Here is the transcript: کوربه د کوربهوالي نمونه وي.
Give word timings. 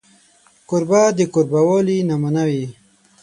کوربه 0.69 1.01
د 1.17 1.19
کوربهوالي 1.33 1.97
نمونه 2.09 2.43
وي. 2.49 2.65